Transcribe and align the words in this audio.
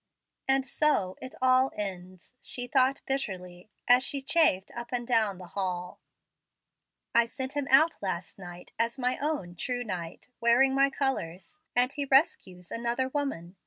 "And 0.47 0.65
so 0.65 1.15
it 1.21 1.35
all 1.43 1.71
ends," 1.75 2.33
she 2.41 2.65
thought 2.65 3.03
bitterly, 3.05 3.69
as 3.87 4.01
she 4.03 4.23
chafed 4.23 4.71
up 4.75 4.91
and 4.91 5.05
down 5.05 5.37
the 5.37 5.49
hall. 5.53 5.99
"I 7.13 7.27
sent 7.27 7.53
him 7.53 7.67
out 7.69 7.99
last 8.01 8.39
night 8.39 8.71
as 8.79 8.97
my 8.97 9.19
own 9.19 9.53
'true 9.53 9.83
knight,' 9.83 10.29
wearing 10.39 10.73
my 10.73 10.89
colors, 10.89 11.59
and 11.75 11.93
he 11.93 12.05
rescues 12.05 12.71
another 12.71 13.09
woman. 13.09 13.57